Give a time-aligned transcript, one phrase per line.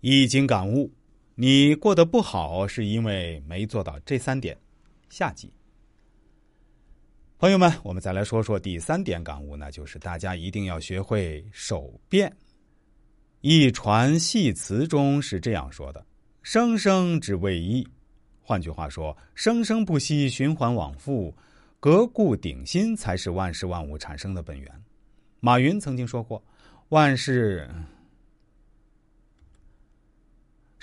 [0.00, 0.88] 易经感悟：
[1.34, 4.56] 你过得不好，是因为没做到这三点。
[5.08, 5.52] 下集，
[7.36, 12.32] 朋友们，我们再来说说第三点感悟，那就是大家一定要学会守变。
[13.40, 16.06] 一传戏词中是这样说的
[16.42, 17.84] ：“生生之谓义。”
[18.40, 21.34] 换句话说，生生不息、循环往复、
[21.80, 24.84] 革故鼎新，才是万事万物产生的本源。
[25.40, 26.40] 马云曾经说过
[26.90, 27.68] ：“万事，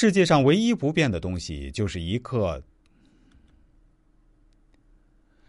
[0.00, 2.62] 世界上唯一不变的东西，就是一刻，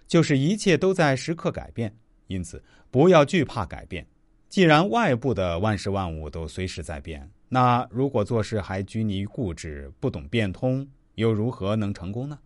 [0.10, 1.96] 就是一切都在时刻改变。
[2.28, 4.06] 因此，不要惧怕改变。
[4.50, 12.38] 既然外部的万事万物都随时在变，那如果做事还拘泥于固执，不懂变通，又如何能成功呢？”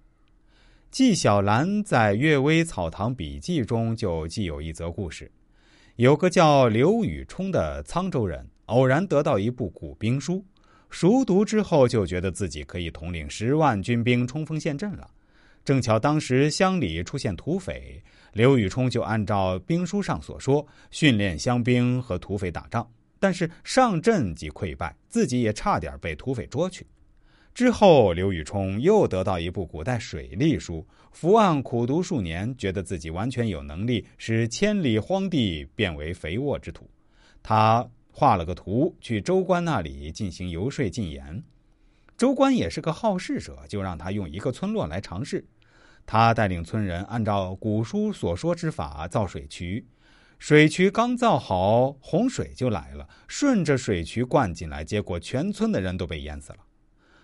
[0.91, 5.32] 纪晓岚在《阅微草堂笔记》中就记有一则故事。
[5.96, 10.46] 有个叫刘禹冲的沧州人，偶然得到一部古兵书，
[10.95, 15.05] 熟读之后就觉得自己可以统领十万军兵冲锋陷阵了。
[15.65, 18.01] 正巧当时乡里出现土匪，
[18.32, 22.90] 刘禹冲就按照兵书上所说，训练乡兵和土匪打仗。
[23.20, 26.88] 但是上阵即溃败，自己也差点被土匪捉去。
[27.54, 36.90] 之后，刘禹冲又得到一部古代水利书，伏案苦读数年，觉得自己完全有能力使千里荒地变为肥沃之土。
[37.43, 37.85] 他
[38.18, 41.44] 画了个图，去州官那里进行游说进言。
[42.16, 45.46] 州官也是个好事者，就让他用一个村落来尝试。
[46.05, 49.85] 他带领村人按照古书所说之法造水渠，
[50.40, 56.60] 水渠刚造好，洪水就来了，顺着水渠灌进来，结果全村的人都被淹死了。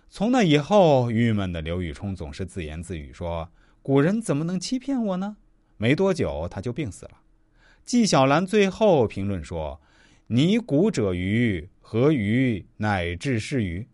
[0.10, 3.50] 从那以后，郁闷的刘禹冲总是自言自语说
[3.82, 5.38] ：“古人怎么能欺骗我呢？”
[5.78, 7.22] 没多久，他就病死了。
[7.86, 9.80] 纪晓岚最后评论说
[10.34, 13.86] ：“泥古者愚，何愚乃至是愚？”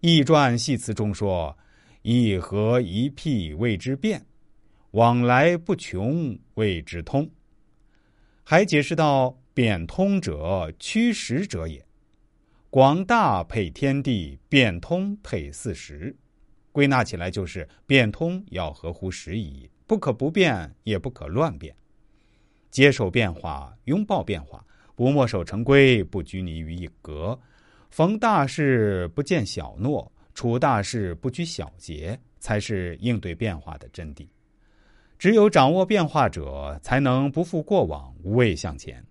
[0.00, 1.56] 易传系词中说
[2.02, 4.26] ：“一合一辟谓之变，
[4.90, 7.30] 往来不穷谓之通。”
[8.44, 11.82] 还解释道：“变通者，驱实者也。”
[12.68, 16.14] 广大配天地，变通配四时，
[16.70, 21.74] 归纳起来就是变通要合乎时宜，不可不变，也不可乱变。
[22.70, 24.64] 接受变化，拥抱变化，
[24.94, 27.38] 不墨守成规，不拘泥于一格，
[27.90, 34.26] 逢大事不见小诺，处大事不拘小节，才是应对变化的真谛。
[35.18, 39.04] 只有掌握变化者，才能不负过往，无畏向前。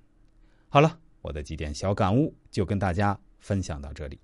[0.69, 3.19] 好了，我的几点小感悟就跟大家。
[3.41, 4.19] 分享到这里。